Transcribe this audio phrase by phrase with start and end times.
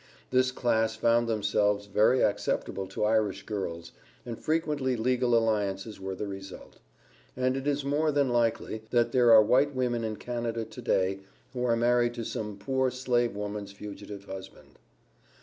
[0.31, 3.91] This class found themselves very acceptable to Irish girls,
[4.25, 6.79] and frequently legal alliances were the result.
[7.37, 11.19] And it is more than likely, that there are white women in Canada to day,
[11.53, 14.79] who are married to some poor slave woman's fugitive husband.